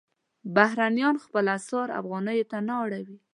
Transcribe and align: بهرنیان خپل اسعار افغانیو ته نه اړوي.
بهرنیان 0.55 1.15
خپل 1.25 1.45
اسعار 1.57 1.89
افغانیو 1.99 2.49
ته 2.51 2.57
نه 2.67 2.73
اړوي. 2.83 3.17